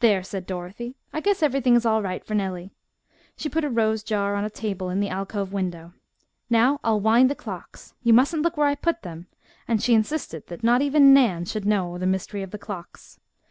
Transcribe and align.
"There," 0.00 0.22
said 0.22 0.44
Dorothy, 0.46 0.94
"I 1.10 1.20
guess 1.22 1.42
everything 1.42 1.74
is 1.74 1.86
all 1.86 2.02
right 2.02 2.22
for 2.22 2.34
Nellie." 2.34 2.70
She 3.34 3.48
put 3.48 3.64
a 3.64 3.70
rose 3.70 4.02
jar 4.02 4.34
on 4.34 4.44
a 4.44 4.50
table 4.50 4.90
in 4.90 5.00
the 5.00 5.08
alcove 5.08 5.54
window. 5.54 5.94
"Now 6.50 6.80
I'll 6.84 7.00
wind 7.00 7.30
the 7.30 7.34
clocks. 7.34 7.94
You 8.02 8.12
mustn't 8.12 8.42
look 8.42 8.58
where 8.58 8.66
I 8.66 8.74
put 8.74 9.00
them," 9.00 9.26
and 9.66 9.82
she 9.82 9.94
insisted 9.94 10.48
that 10.48 10.62
not 10.62 10.82
even 10.82 11.14
Nan 11.14 11.46
should 11.46 11.64
know 11.64 11.96
the 11.96 12.04
mystery 12.06 12.42
of 12.42 12.50
the 12.50 12.58
clocks. 12.58 13.20